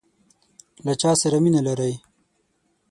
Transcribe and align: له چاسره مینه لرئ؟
له 0.85 0.93
چاسره 1.01 1.37
مینه 1.43 1.61
لرئ؟ 1.67 1.93